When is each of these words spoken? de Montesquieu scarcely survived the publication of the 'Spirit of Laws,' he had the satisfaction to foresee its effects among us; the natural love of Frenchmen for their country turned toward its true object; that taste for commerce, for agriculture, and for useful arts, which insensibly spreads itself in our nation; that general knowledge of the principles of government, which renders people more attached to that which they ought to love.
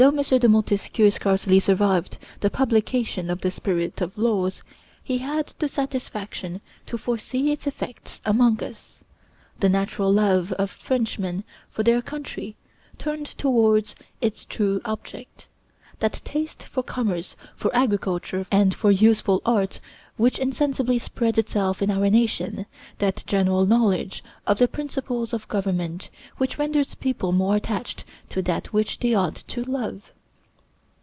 de 0.39 0.49
Montesquieu 0.49 1.11
scarcely 1.11 1.59
survived 1.59 2.17
the 2.39 2.49
publication 2.49 3.29
of 3.29 3.41
the 3.41 3.51
'Spirit 3.51 4.01
of 4.01 4.17
Laws,' 4.17 4.63
he 5.03 5.19
had 5.19 5.53
the 5.59 5.67
satisfaction 5.67 6.59
to 6.87 6.97
foresee 6.97 7.51
its 7.51 7.67
effects 7.67 8.19
among 8.25 8.63
us; 8.63 9.03
the 9.59 9.69
natural 9.69 10.11
love 10.11 10.51
of 10.53 10.71
Frenchmen 10.71 11.43
for 11.69 11.83
their 11.83 12.01
country 12.01 12.55
turned 12.97 13.27
toward 13.37 13.93
its 14.21 14.43
true 14.43 14.81
object; 14.85 15.47
that 15.99 16.13
taste 16.25 16.63
for 16.63 16.81
commerce, 16.81 17.35
for 17.55 17.73
agriculture, 17.75 18.47
and 18.49 18.73
for 18.73 18.89
useful 18.91 19.39
arts, 19.45 19.79
which 20.17 20.39
insensibly 20.39 20.97
spreads 20.97 21.37
itself 21.37 21.79
in 21.81 21.91
our 21.91 22.09
nation; 22.09 22.65
that 22.97 23.23
general 23.27 23.67
knowledge 23.67 24.23
of 24.47 24.57
the 24.57 24.67
principles 24.67 25.31
of 25.31 25.47
government, 25.47 26.09
which 26.37 26.57
renders 26.57 26.95
people 26.95 27.31
more 27.31 27.55
attached 27.55 28.03
to 28.29 28.41
that 28.41 28.73
which 28.73 28.97
they 28.99 29.13
ought 29.13 29.35
to 29.47 29.63
love. 29.63 30.11